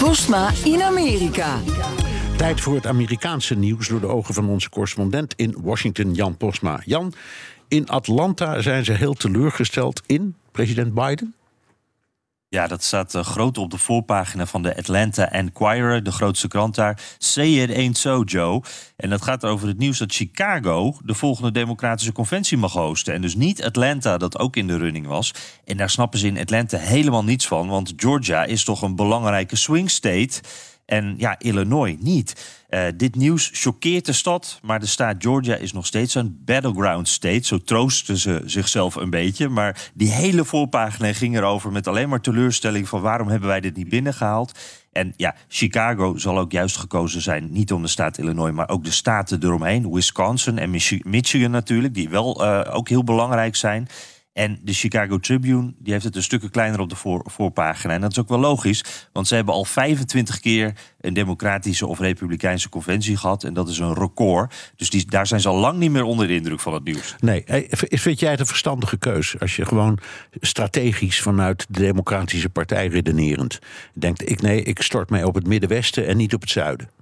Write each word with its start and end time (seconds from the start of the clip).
Postma 0.00 0.50
in 0.64 0.82
Amerika. 0.82 1.58
Tijd 2.36 2.60
voor 2.60 2.74
het 2.74 2.86
Amerikaanse 2.86 3.54
nieuws 3.54 3.88
door 3.88 4.00
de 4.00 4.06
ogen 4.06 4.34
van 4.34 4.48
onze 4.48 4.70
correspondent 4.70 5.34
in 5.36 5.56
Washington, 5.62 6.14
Jan 6.14 6.36
Postma. 6.36 6.80
Jan, 6.84 7.12
in 7.68 7.88
Atlanta 7.88 8.60
zijn 8.60 8.84
ze 8.84 8.92
heel 8.92 9.14
teleurgesteld 9.14 10.02
in 10.06 10.34
president 10.52 10.94
Biden. 10.94 11.34
Ja, 12.52 12.66
dat 12.66 12.82
staat 12.82 13.14
uh, 13.14 13.22
groot 13.22 13.58
op 13.58 13.70
de 13.70 13.78
voorpagina 13.78 14.46
van 14.46 14.62
de 14.62 14.76
Atlanta 14.76 15.30
Enquirer, 15.30 16.02
de 16.02 16.12
grootste 16.12 16.48
krant 16.48 16.74
daar. 16.74 17.00
Say 17.18 17.48
it 17.48 17.74
ain't 17.74 17.98
so, 17.98 18.22
Joe. 18.22 18.62
En 18.96 19.10
dat 19.10 19.22
gaat 19.22 19.44
over 19.44 19.68
het 19.68 19.78
nieuws 19.78 19.98
dat 19.98 20.12
Chicago 20.12 20.96
de 21.04 21.14
volgende 21.14 21.52
democratische 21.52 22.12
conventie 22.12 22.56
mag 22.56 22.72
hosten. 22.72 23.14
En 23.14 23.20
dus 23.20 23.34
niet 23.34 23.64
Atlanta, 23.64 24.18
dat 24.18 24.38
ook 24.38 24.56
in 24.56 24.66
de 24.66 24.76
running 24.76 25.06
was. 25.06 25.34
En 25.64 25.76
daar 25.76 25.90
snappen 25.90 26.18
ze 26.18 26.26
in 26.26 26.38
Atlanta 26.38 26.78
helemaal 26.78 27.24
niets 27.24 27.46
van, 27.46 27.68
want 27.68 27.92
Georgia 27.96 28.44
is 28.44 28.64
toch 28.64 28.82
een 28.82 28.96
belangrijke 28.96 29.56
swing 29.56 29.90
state. 29.90 30.40
En 30.86 31.14
ja, 31.18 31.38
Illinois 31.38 31.96
niet. 31.98 32.59
Uh, 32.70 32.84
dit 32.96 33.14
nieuws 33.14 33.50
choqueert 33.52 34.06
de 34.06 34.12
stad, 34.12 34.58
maar 34.62 34.80
de 34.80 34.86
staat 34.86 35.16
Georgia 35.18 35.54
is 35.54 35.72
nog 35.72 35.86
steeds 35.86 36.14
een 36.14 36.42
battleground 36.44 37.08
state. 37.08 37.46
Zo 37.46 37.58
troosten 37.58 38.16
ze 38.16 38.42
zichzelf 38.44 38.94
een 38.94 39.10
beetje. 39.10 39.48
Maar 39.48 39.90
die 39.94 40.10
hele 40.10 40.44
voorpagina 40.44 41.12
ging 41.12 41.36
erover 41.36 41.72
met 41.72 41.86
alleen 41.86 42.08
maar 42.08 42.20
teleurstelling 42.20 42.88
van 42.88 43.00
waarom 43.00 43.28
hebben 43.28 43.48
wij 43.48 43.60
dit 43.60 43.76
niet 43.76 43.88
binnengehaald. 43.88 44.58
En 44.92 45.14
ja, 45.16 45.34
Chicago 45.48 46.16
zal 46.16 46.38
ook 46.38 46.52
juist 46.52 46.76
gekozen 46.76 47.20
zijn, 47.20 47.52
niet 47.52 47.72
om 47.72 47.82
de 47.82 47.88
staat 47.88 48.18
Illinois, 48.18 48.52
maar 48.52 48.68
ook 48.68 48.84
de 48.84 48.90
staten 48.90 49.42
eromheen. 49.42 49.92
Wisconsin 49.92 50.58
en 50.58 50.70
Michigan 51.04 51.50
natuurlijk, 51.50 51.94
die 51.94 52.08
wel 52.08 52.44
uh, 52.44 52.60
ook 52.72 52.88
heel 52.88 53.04
belangrijk 53.04 53.56
zijn. 53.56 53.88
En 54.32 54.58
de 54.62 54.72
Chicago 54.72 55.18
Tribune 55.18 55.74
die 55.78 55.92
heeft 55.92 56.04
het 56.04 56.16
een 56.16 56.22
stukje 56.22 56.50
kleiner 56.50 56.80
op 56.80 56.88
de 56.88 56.96
voor, 56.96 57.22
voorpagina. 57.24 57.94
En 57.94 58.00
dat 58.00 58.10
is 58.10 58.18
ook 58.18 58.28
wel 58.28 58.38
logisch, 58.38 58.84
want 59.12 59.28
ze 59.28 59.34
hebben 59.34 59.54
al 59.54 59.64
25 59.64 60.40
keer 60.40 60.72
een 61.00 61.14
democratische 61.14 61.86
of 61.86 61.98
republikeinse 61.98 62.68
conventie 62.68 63.16
gehad. 63.16 63.44
En 63.44 63.54
dat 63.54 63.68
is 63.68 63.78
een 63.78 63.94
record. 63.94 64.72
Dus 64.76 64.90
die, 64.90 65.06
daar 65.06 65.26
zijn 65.26 65.40
ze 65.40 65.48
al 65.48 65.56
lang 65.56 65.78
niet 65.78 65.90
meer 65.90 66.02
onder 66.02 66.26
de 66.26 66.34
indruk 66.34 66.60
van 66.60 66.74
het 66.74 66.84
nieuws. 66.84 67.14
Nee, 67.18 67.44
vind 67.70 68.20
jij 68.20 68.30
het 68.30 68.40
een 68.40 68.46
verstandige 68.46 68.98
keus? 68.98 69.40
Als 69.40 69.56
je 69.56 69.66
gewoon 69.66 69.98
strategisch 70.40 71.20
vanuit 71.20 71.66
de 71.68 71.80
Democratische 71.80 72.48
Partij 72.48 72.86
redenerend 72.86 73.58
denkt: 73.94 74.30
ik, 74.30 74.42
nee, 74.42 74.62
ik 74.62 74.82
stort 74.82 75.10
mij 75.10 75.24
op 75.24 75.34
het 75.34 75.46
Middenwesten 75.46 76.06
en 76.06 76.16
niet 76.16 76.34
op 76.34 76.40
het 76.40 76.50
Zuiden. 76.50 76.99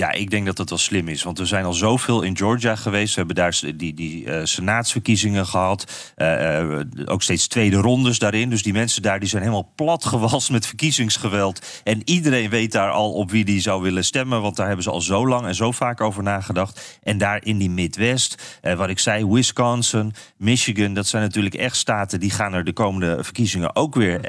Ja, 0.00 0.12
ik 0.12 0.30
denk 0.30 0.46
dat 0.46 0.56
dat 0.56 0.68
wel 0.68 0.78
slim 0.78 1.08
is. 1.08 1.22
Want 1.22 1.38
we 1.38 1.44
zijn 1.44 1.64
al 1.64 1.72
zoveel 1.72 2.22
in 2.22 2.36
Georgia 2.36 2.76
geweest. 2.76 3.14
We 3.14 3.18
hebben 3.18 3.36
daar 3.36 3.60
die, 3.76 3.94
die 3.94 4.24
uh, 4.24 4.40
senaatsverkiezingen 4.44 5.46
gehad. 5.46 6.12
Uh, 6.16 6.60
uh, 6.60 6.80
ook 7.04 7.22
steeds 7.22 7.46
tweede 7.46 7.76
rondes 7.76 8.18
daarin. 8.18 8.50
Dus 8.50 8.62
die 8.62 8.72
mensen 8.72 9.02
daar 9.02 9.20
die 9.20 9.28
zijn 9.28 9.42
helemaal 9.42 9.72
plat 9.74 10.04
gewast 10.04 10.50
met 10.50 10.66
verkiezingsgeweld. 10.66 11.80
En 11.84 12.02
iedereen 12.04 12.50
weet 12.50 12.72
daar 12.72 12.90
al 12.90 13.12
op 13.12 13.30
wie 13.30 13.44
die 13.44 13.60
zou 13.60 13.82
willen 13.82 14.04
stemmen. 14.04 14.42
Want 14.42 14.56
daar 14.56 14.66
hebben 14.66 14.84
ze 14.84 14.90
al 14.90 15.00
zo 15.00 15.28
lang 15.28 15.46
en 15.46 15.54
zo 15.54 15.72
vaak 15.72 16.00
over 16.00 16.22
nagedacht. 16.22 16.98
En 17.02 17.18
daar 17.18 17.44
in 17.44 17.58
die 17.58 17.70
Midwest, 17.70 18.58
wat 18.76 18.88
ik 18.88 18.98
zei, 18.98 19.26
Wisconsin, 19.26 20.12
Michigan. 20.36 20.94
Dat 20.94 21.06
zijn 21.06 21.22
natuurlijk 21.22 21.54
echt 21.54 21.76
staten 21.76 22.20
die 22.20 22.30
gaan 22.30 22.52
er 22.52 22.64
de 22.64 22.72
komende 22.72 23.24
verkiezingen 23.24 23.76
ook 23.76 23.94
weer. 23.94 24.20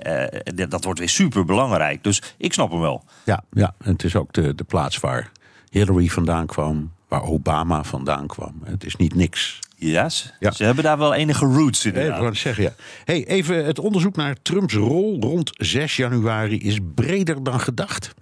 dat 0.69 0.83
wordt 0.83 0.99
weer 0.99 1.09
super 1.09 1.45
belangrijk. 1.45 2.03
Dus 2.03 2.21
ik 2.37 2.53
snap 2.53 2.71
hem 2.71 2.79
wel. 2.79 3.03
Ja, 3.23 3.43
ja. 3.51 3.73
en 3.83 3.91
het 3.91 4.03
is 4.03 4.15
ook 4.15 4.33
de, 4.33 4.55
de 4.55 4.63
plaats 4.63 4.99
waar 4.99 5.31
Hillary 5.71 6.07
vandaan 6.07 6.45
kwam, 6.45 6.91
waar 7.07 7.23
Obama 7.23 7.83
vandaan 7.83 8.27
kwam. 8.27 8.61
Het 8.63 8.85
is 8.85 8.95
niet 8.95 9.15
niks. 9.15 9.59
Yes. 9.75 10.33
Ja, 10.39 10.51
ze 10.51 10.63
hebben 10.63 10.83
daar 10.83 10.97
wel 10.97 11.13
enige 11.13 11.45
roots 11.45 11.85
in. 11.85 11.95
Even 11.95 12.23
wat 12.23 12.35
zeggen, 12.35 12.63
ja. 12.63 12.73
Hey, 13.05 13.27
even 13.27 13.65
het 13.65 13.79
onderzoek 13.79 14.15
naar 14.15 14.35
Trumps 14.41 14.73
rol 14.73 15.17
rond 15.19 15.51
6 15.53 15.95
januari 15.95 16.59
is 16.59 16.79
breder 16.95 17.43
dan 17.43 17.59
gedacht. 17.59 18.13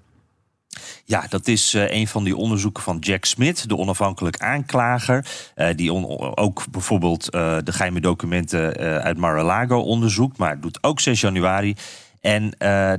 Ja, 1.05 1.25
dat 1.29 1.47
is 1.47 1.73
uh, 1.73 1.91
een 1.91 2.07
van 2.07 2.23
die 2.23 2.35
onderzoeken 2.35 2.83
van 2.83 2.97
Jack 2.99 3.25
Smith, 3.25 3.69
de 3.69 3.77
onafhankelijk 3.77 4.37
aanklager. 4.37 5.25
Uh, 5.55 5.67
die 5.75 5.93
on 5.93 6.37
ook 6.37 6.65
bijvoorbeeld 6.71 7.35
uh, 7.35 7.57
de 7.63 7.71
geheime 7.71 8.01
documenten 8.01 8.77
uit 9.03 9.17
Mar-a-Lago 9.17 9.79
onderzoekt, 9.79 10.37
maar 10.37 10.59
doet 10.59 10.83
ook 10.83 10.99
6 10.99 11.21
januari. 11.21 11.75
En 12.21 12.43
uh, 12.43 12.49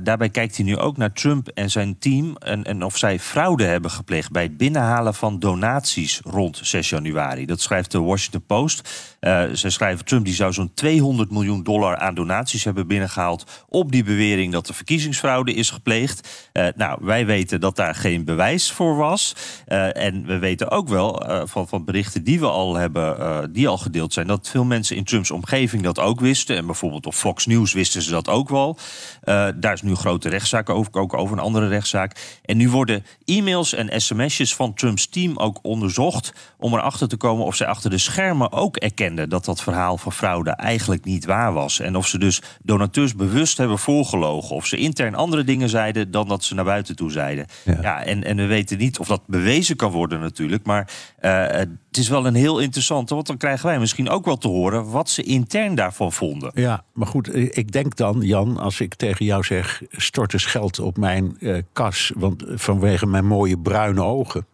daarbij 0.03 0.29
kijkt 0.29 0.55
hij 0.55 0.65
nu 0.65 0.77
ook 0.77 0.97
naar 0.97 1.13
Trump 1.13 1.47
en 1.47 1.69
zijn 1.71 1.97
team 1.99 2.35
en, 2.37 2.63
en, 2.63 2.83
of 2.83 2.97
zij 2.97 3.19
fraude 3.19 3.63
hebben 3.63 3.91
gepleegd 3.91 4.31
bij 4.31 4.43
het 4.43 4.57
binnenhalen 4.57 5.13
van 5.13 5.39
donaties 5.39 6.21
rond 6.23 6.59
6 6.61 6.89
januari. 6.89 7.45
Dat 7.45 7.61
schrijft 7.61 7.91
de 7.91 7.99
Washington 7.99 8.43
Post. 8.47 8.89
Uh, 9.21 9.43
ze 9.53 9.69
schrijven 9.69 10.05
Trump 10.05 10.25
die 10.25 10.33
zou 10.33 10.53
zo'n 10.53 10.71
200 10.73 11.31
miljoen 11.31 11.63
dollar 11.63 11.97
aan 11.97 12.15
donaties 12.15 12.63
hebben 12.63 12.87
binnengehaald 12.87 13.65
op 13.67 13.91
die 13.91 14.03
bewering 14.03 14.51
dat 14.51 14.67
er 14.67 14.73
verkiezingsfraude 14.73 15.53
is 15.53 15.69
gepleegd. 15.69 16.49
Uh, 16.53 16.67
nou, 16.75 16.99
wij 17.01 17.25
weten 17.25 17.59
dat 17.59 17.75
daar 17.75 17.95
geen 17.95 18.25
bewijs 18.25 18.71
voor 18.71 18.95
was. 18.95 19.35
en 19.65 20.25
we 20.25 20.37
weten 20.37 20.69
ook 20.71 20.87
wel 20.87 21.25
van, 21.45 21.67
van 21.67 21.85
berichten 21.85 22.23
die 22.23 22.39
we 22.39 22.47
al 22.47 22.75
hebben, 22.75 23.53
die 23.53 23.67
al 23.67 23.77
gedeeld 23.77 24.13
zijn, 24.13 24.27
dat 24.27 24.49
veel 24.49 24.63
mensen 24.63 24.95
in 24.95 25.03
Trumps 25.03 25.31
omgeving 25.31 25.83
dat 25.83 25.99
ook 25.99 26.19
wisten. 26.19 26.57
En 26.57 26.65
bijvoorbeeld 26.65 27.05
op 27.05 27.13
Fox 27.13 27.45
News 27.45 27.73
wisten 27.73 28.01
ze 28.01 28.11
dat 28.11 28.29
ook 28.29 28.49
wel. 28.49 28.77
Uh, 29.23 29.47
daar 29.55 29.73
is 29.73 29.81
nu 29.81 29.89
een 29.89 29.95
grote 29.95 30.29
rechtszaak 30.29 30.69
over, 30.69 30.93
ook 30.93 31.13
over 31.13 31.37
een 31.37 31.43
andere 31.43 31.67
rechtszaak. 31.67 32.39
En 32.45 32.57
nu 32.57 32.69
worden 32.69 33.05
e-mails 33.25 33.73
en 33.73 34.01
sms'jes 34.01 34.55
van 34.55 34.73
Trumps 34.73 35.07
team 35.07 35.37
ook 35.37 35.59
onderzocht 35.61 36.33
om 36.57 36.73
erachter 36.73 37.07
te 37.07 37.17
komen 37.17 37.45
of 37.45 37.55
zij 37.55 37.67
achter 37.67 37.89
de 37.89 37.97
schermen 37.97 38.51
ook 38.51 38.77
erkenden 38.77 39.29
dat 39.29 39.45
dat 39.45 39.61
verhaal 39.61 39.97
van 39.97 40.11
fraude 40.11 40.51
eigenlijk 40.51 41.05
niet 41.05 41.25
waar 41.25 41.53
was. 41.53 41.79
En 41.79 41.95
of 41.95 42.07
ze 42.07 42.17
dus 42.17 42.41
donateurs 42.61 43.15
bewust 43.15 43.57
hebben 43.57 43.79
voorgelogen. 43.79 44.55
Of 44.55 44.65
ze 44.65 44.77
intern 44.77 45.15
andere 45.15 45.43
dingen 45.43 45.69
zeiden 45.69 46.11
dan 46.11 46.27
dat 46.27 46.43
ze 46.43 46.55
naar 46.55 46.65
buiten 46.65 46.95
toe 46.95 47.11
zeiden. 47.11 47.45
Ja, 47.65 47.77
ja 47.81 48.03
en, 48.03 48.23
en 48.23 48.35
we 48.35 48.45
weten 48.45 48.77
niet 48.77 48.99
of 48.99 49.07
dat 49.07 49.21
bewezen 49.27 49.75
kan 49.75 49.91
worden 49.91 50.19
natuurlijk. 50.19 50.65
Maar 50.65 50.89
uh, 51.21 51.45
het 51.47 51.99
is 51.99 52.09
wel 52.09 52.25
een 52.25 52.35
heel 52.35 52.59
interessante, 52.59 53.13
want 53.13 53.27
dan 53.27 53.37
krijgen 53.37 53.65
wij 53.65 53.79
misschien 53.79 54.09
ook 54.09 54.25
wel 54.25 54.37
te 54.37 54.47
horen 54.47 54.89
wat 54.89 55.09
ze 55.09 55.23
intern 55.23 55.75
daarvan 55.75 56.11
vonden. 56.11 56.51
Ja, 56.53 56.83
maar 56.93 57.07
goed, 57.07 57.35
ik 57.35 57.71
denk 57.71 57.95
dan, 57.95 58.21
Jan, 58.21 58.57
als 58.57 58.79
ik 58.79 58.95
tegen 58.95 59.10
jou 59.19 59.43
zeg: 59.43 59.81
stort 59.91 60.33
eens 60.33 60.45
geld 60.45 60.79
op 60.79 60.97
mijn 60.97 61.35
uh, 61.39 61.57
kas, 61.73 62.11
want 62.15 62.43
vanwege 62.47 63.05
mijn 63.05 63.25
mooie 63.25 63.57
bruine 63.57 64.03
ogen. 64.03 64.45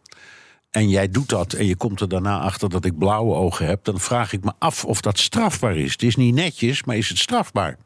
En 0.71 0.89
jij 0.89 1.09
doet 1.09 1.29
dat 1.29 1.53
en 1.53 1.65
je 1.65 1.75
komt 1.75 2.01
er 2.01 2.09
daarna 2.09 2.39
achter 2.39 2.69
dat 2.69 2.85
ik 2.85 2.97
blauwe 2.97 3.35
ogen 3.35 3.65
heb, 3.65 3.83
dan 3.83 3.99
vraag 3.99 4.33
ik 4.33 4.43
me 4.43 4.51
af 4.59 4.85
of 4.85 5.01
dat 5.01 5.19
strafbaar 5.19 5.75
is. 5.75 5.91
Het 5.91 6.03
is 6.03 6.15
niet 6.15 6.33
netjes, 6.33 6.83
maar 6.83 6.97
is 6.97 7.09
het 7.09 7.17
strafbaar? 7.17 7.77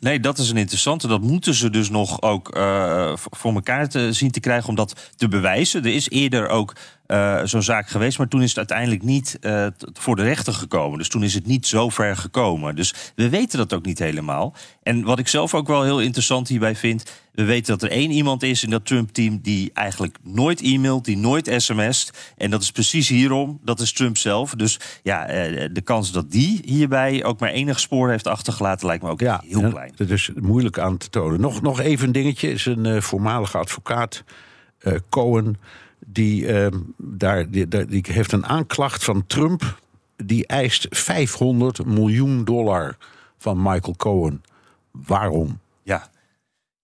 Nee, 0.00 0.20
dat 0.20 0.38
is 0.38 0.50
een 0.50 0.56
interessante. 0.56 1.08
Dat 1.08 1.20
moeten 1.20 1.54
ze 1.54 1.70
dus 1.70 1.90
nog 1.90 2.22
ook 2.22 2.56
uh, 2.56 3.12
voor 3.14 3.54
elkaar 3.54 3.88
te 3.88 4.12
zien 4.12 4.30
te 4.30 4.40
krijgen 4.40 4.68
om 4.68 4.74
dat 4.74 5.10
te 5.16 5.28
bewijzen. 5.28 5.84
Er 5.84 5.94
is 5.94 6.08
eerder 6.08 6.48
ook 6.48 6.74
uh, 7.08 7.40
zo'n 7.44 7.62
zaak 7.62 7.88
geweest. 7.88 8.18
Maar 8.18 8.28
toen 8.28 8.42
is 8.42 8.48
het 8.48 8.58
uiteindelijk 8.58 9.02
niet 9.02 9.38
uh, 9.40 9.66
voor 9.92 10.16
de 10.16 10.22
rechter 10.22 10.52
gekomen. 10.52 10.98
Dus 10.98 11.08
toen 11.08 11.22
is 11.22 11.34
het 11.34 11.46
niet 11.46 11.66
zo 11.66 11.88
ver 11.88 12.16
gekomen. 12.16 12.76
Dus 12.76 12.94
we 13.14 13.28
weten 13.28 13.58
dat 13.58 13.72
ook 13.72 13.84
niet 13.84 13.98
helemaal. 13.98 14.54
En 14.82 15.02
wat 15.04 15.18
ik 15.18 15.28
zelf 15.28 15.54
ook 15.54 15.66
wel 15.66 15.82
heel 15.82 16.00
interessant 16.00 16.48
hierbij 16.48 16.76
vind. 16.76 17.04
We 17.32 17.44
weten 17.44 17.78
dat 17.78 17.82
er 17.82 17.96
één 17.96 18.10
iemand 18.10 18.42
is 18.42 18.62
in 18.62 18.70
dat 18.70 18.86
Trump-team 18.86 19.38
die 19.42 19.70
eigenlijk 19.74 20.16
nooit 20.22 20.60
e-mailt, 20.60 21.04
die 21.04 21.16
nooit 21.16 21.54
sms't. 21.56 22.10
En 22.36 22.50
dat 22.50 22.62
is 22.62 22.70
precies 22.70 23.08
hierom. 23.08 23.60
Dat 23.64 23.80
is 23.80 23.92
Trump 23.92 24.16
zelf. 24.16 24.54
Dus 24.54 24.80
ja, 25.02 25.30
uh, 25.30 25.68
de 25.72 25.80
kans 25.80 26.12
dat 26.12 26.30
die 26.30 26.60
hierbij 26.64 27.24
ook 27.24 27.40
maar 27.40 27.50
enig 27.50 27.80
spoor 27.80 28.10
heeft 28.10 28.26
achtergelaten, 28.26 28.86
lijkt 28.86 29.02
me 29.02 29.10
ook 29.10 29.20
ja, 29.20 29.42
heel 29.46 29.70
klein. 29.70 29.92
Dat 29.96 30.10
is 30.10 30.30
moeilijk 30.34 30.78
aan 30.78 30.96
te 30.96 31.08
tonen. 31.08 31.40
Nog, 31.40 31.62
nog 31.62 31.80
even 31.80 32.06
een 32.06 32.12
dingetje. 32.12 32.50
Is 32.50 32.66
een 32.66 33.02
voormalige 33.02 33.58
advocaat, 33.58 34.24
Cohen 35.08 35.56
die, 36.12 36.46
uh, 36.46 36.66
daar, 36.96 37.50
die, 37.50 37.68
die 37.68 38.04
heeft 38.06 38.32
een 38.32 38.46
aanklacht 38.46 39.04
van 39.04 39.26
Trump. 39.26 39.78
Die 40.16 40.46
eist 40.46 40.86
500 40.90 41.86
miljoen 41.86 42.44
dollar 42.44 42.96
van 43.38 43.62
Michael 43.62 43.94
Cohen. 43.96 44.42
Waarom? 44.90 45.58
Ja, 45.82 46.10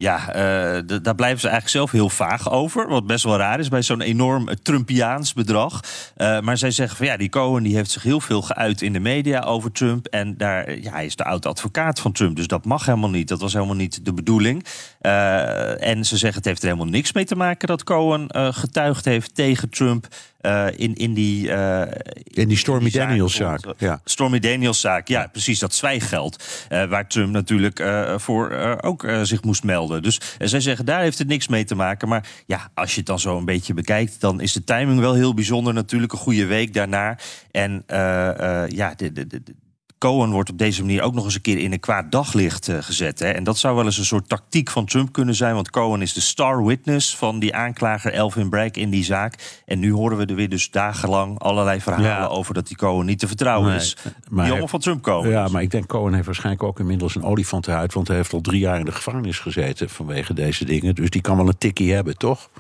ja, 0.05 0.29
uh, 0.29 0.99
daar 1.03 1.15
blijven 1.15 1.41
ze 1.41 1.49
eigenlijk 1.49 1.69
zelf 1.69 1.91
heel 1.91 2.09
vaag 2.09 2.51
over. 2.51 2.89
Wat 2.89 3.07
best 3.07 3.25
wel 3.25 3.37
raar 3.37 3.59
is 3.59 3.69
bij 3.69 3.83
zo'n 3.83 4.01
enorm 4.01 4.49
Trumpiaans 4.63 5.33
bedrag. 5.33 5.81
Uh, 6.17 6.41
maar 6.41 6.59
zij 6.59 6.71
zeggen 6.71 6.97
van 6.97 7.07
ja, 7.07 7.17
die 7.17 7.29
Cohen 7.29 7.63
die 7.63 7.77
heeft 7.77 7.91
zich 7.91 8.03
heel 8.03 8.21
veel 8.21 8.43
geuit 8.43 8.83
in 8.83 8.93
de 8.93 8.99
media 9.01 9.41
over 9.41 9.73
Trump. 9.73 10.07
En 10.07 10.37
daar, 10.37 10.79
ja, 10.79 10.93
hij 10.93 11.05
is 11.05 11.17
de 11.17 11.25
oude 11.25 11.49
advocaat 11.49 12.01
van 12.01 12.13
Trump. 12.13 12.37
Dus 12.37 12.47
dat 12.47 12.65
mag 12.65 12.87
helemaal 12.87 13.11
niet. 13.11 13.29
Dat 13.29 13.41
was 13.41 13.53
helemaal 13.53 13.75
niet 13.75 14.05
de 14.05 14.13
bedoeling. 14.13 14.65
Uh, 15.03 15.87
en 15.87 16.05
ze 16.05 16.17
zeggen 16.17 16.39
het 16.39 16.49
heeft 16.49 16.63
er 16.63 16.69
helemaal 16.69 16.93
niks 16.93 17.13
mee 17.13 17.25
te 17.25 17.37
maken 17.37 17.69
dat 17.69 17.85
Cohen 17.85 18.27
getuigd 18.55 19.05
heeft 19.05 19.35
tegen 19.35 19.71
Trump. 19.71 20.07
Uh, 20.45 20.67
in, 20.77 20.95
in 20.95 21.15
die. 21.15 21.47
Uh, 21.49 21.83
in 22.25 22.49
die 22.49 22.57
Stormy 22.57 22.91
Daniels-zaak. 22.91 23.61
Ja. 23.79 24.01
Stormy 24.05 24.39
Daniels-zaak, 24.39 25.09
ja, 25.09 25.27
precies. 25.27 25.59
Dat 25.59 25.75
zwijggeld. 25.75 26.45
Uh, 26.69 26.85
waar 26.85 27.09
Trump 27.09 27.33
natuurlijk 27.33 27.83
voor 28.17 28.79
ook 28.81 29.07
zich 29.23 29.43
moest 29.43 29.65
melden. 29.65 30.03
Dus 30.03 30.21
zij 30.39 30.61
zeggen 30.61 30.85
daar 30.85 31.01
heeft 31.01 31.19
het 31.19 31.29
niks 31.29 31.49
mee 31.49 31.65
te 31.65 31.75
maken. 31.75 32.09
Maar 32.09 32.29
ja, 32.47 32.71
als 32.75 32.91
je 32.91 32.97
het 32.97 33.07
dan 33.07 33.19
zo 33.21 33.37
een 33.37 33.45
beetje 33.45 33.75
bekijkt, 33.75 34.21
dan 34.21 34.41
is 34.41 34.53
de 34.53 34.65
timing 34.65 35.01
wel 35.01 35.15
heel 35.15 35.35
bijzonder. 35.35 35.75
Natuurlijk 35.75 36.13
een 36.13 36.19
goede 36.19 36.47
week 36.47 36.75
daarna. 36.75 37.19
En 37.51 37.85
ja, 38.69 38.95
de, 38.97 39.13
de, 39.13 39.27
de 39.27 39.43
Cohen 40.05 40.31
wordt 40.31 40.51
op 40.51 40.59
deze 40.59 40.81
manier 40.81 41.03
ook 41.03 41.15
nog 41.15 41.25
eens 41.25 41.35
een 41.35 41.41
keer 41.41 41.59
in 41.59 41.73
een 41.73 41.81
kwaad 41.81 42.13
daglicht 42.13 42.71
gezet. 42.81 43.19
Hè? 43.19 43.31
En 43.31 43.45
dat 43.45 43.59
zou 43.59 43.77
wel 43.77 43.85
eens 43.85 43.99
een 43.99 44.05
soort 44.05 44.29
tactiek 44.29 44.71
van 44.71 44.85
Trump 44.85 45.13
kunnen 45.13 45.35
zijn. 45.35 45.55
Want 45.55 45.71
Cohen 45.71 46.03
is 46.03 46.13
de 46.13 46.21
star 46.21 46.65
witness 46.65 47.17
van 47.17 47.39
die 47.39 47.55
aanklager 47.55 48.13
Elvin 48.13 48.49
Bragg 48.49 48.71
in 48.71 48.91
die 48.91 49.05
zaak. 49.05 49.63
En 49.67 49.79
nu 49.79 49.93
horen 49.93 50.17
we 50.17 50.27
er 50.27 50.35
weer 50.35 50.49
dus 50.49 50.71
dagenlang 50.71 51.39
allerlei 51.39 51.81
verhalen 51.81 52.31
over 52.31 52.55
dat 52.55 52.67
die 52.67 52.77
Cohen 52.77 53.07
niet 53.07 53.19
te 53.19 53.27
vertrouwen 53.27 53.75
is. 53.75 53.97
Maar, 54.29 54.51
die 54.51 54.67
van 54.67 54.81
Trump 54.81 55.03
komen. 55.03 55.31
Ja, 55.31 55.49
maar 55.49 55.63
ik 55.63 55.71
denk 55.71 55.87
Cohen 55.87 56.15
heeft 56.15 56.27
waarschijnlijk 56.27 56.63
ook 56.63 56.81
inmiddels 56.81 57.15
een 57.15 57.25
olifantenhuid. 57.25 57.93
Want 57.93 58.09
hij 58.09 58.17
heeft 58.17 58.33
al 58.33 58.41
drie 58.41 58.61
jaar 58.61 58.79
in 58.79 58.85
de 58.85 58.93
gevangenis 58.93 59.39
gezeten 59.39 59.91
vanwege 59.91 60.35
deze 60.35 60.65
dingen. 60.65 60.95
Dus 60.95 61.11
die 61.11 61.21
kan 61.21 61.37
wel 61.37 61.49
een 61.49 61.59
tikkie 61.59 61.93
hebben, 61.93 62.17
toch? 62.17 62.51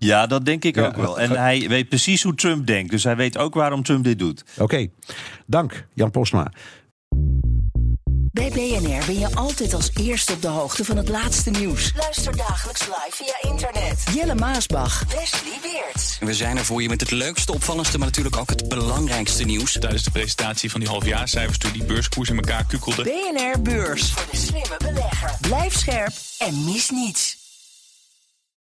Ja, 0.00 0.26
dat 0.26 0.44
denk 0.44 0.64
ik 0.64 0.78
ook 0.78 0.96
wel. 0.96 1.20
En 1.20 1.30
hij 1.30 1.68
weet 1.68 1.88
precies 1.88 2.22
hoe 2.22 2.34
Trump 2.34 2.66
denkt. 2.66 2.90
Dus 2.90 3.04
hij 3.04 3.16
weet 3.16 3.38
ook 3.38 3.54
waarom 3.54 3.82
Trump 3.82 4.04
dit 4.04 4.18
doet. 4.18 4.44
Oké, 4.58 4.88
dank 5.46 5.86
Jan 5.94 6.10
Postma. 6.10 6.52
Bij 8.32 8.48
BNR 8.48 9.06
ben 9.06 9.18
je 9.18 9.34
altijd 9.34 9.74
als 9.74 9.90
eerste 10.00 10.32
op 10.32 10.42
de 10.42 10.48
hoogte 10.48 10.84
van 10.84 10.96
het 10.96 11.08
laatste 11.08 11.50
nieuws. 11.50 11.92
Luister 11.96 12.36
dagelijks 12.36 12.80
live 12.80 13.10
via 13.10 13.50
internet. 13.50 14.04
Jelle 14.14 14.34
Maasbach. 14.34 15.04
Wesley 15.04 15.58
Weert. 15.62 16.18
We 16.20 16.34
zijn 16.34 16.56
er 16.56 16.64
voor 16.64 16.82
je 16.82 16.88
met 16.88 17.00
het 17.00 17.10
leukste, 17.10 17.52
opvallendste, 17.52 17.98
maar 17.98 18.06
natuurlijk 18.06 18.36
ook 18.36 18.50
het 18.50 18.68
belangrijkste 18.68 19.44
nieuws. 19.44 19.72
Tijdens 19.72 20.02
de 20.02 20.10
presentatie 20.10 20.70
van 20.70 20.80
die 20.80 20.88
halfjaarcijfers 20.88 21.58
toen 21.58 21.72
die 21.72 21.84
beurskoers 21.84 22.28
in 22.28 22.36
elkaar 22.36 22.64
kukkelde. 22.64 23.02
BNR 23.02 23.62
Beurs. 23.62 24.12
Voor 24.12 24.26
de 24.30 24.36
slimme 24.36 24.76
belegger. 24.78 25.30
Blijf 25.40 25.76
scherp 25.76 26.12
en 26.38 26.64
mis 26.64 26.90
niets. 26.90 27.39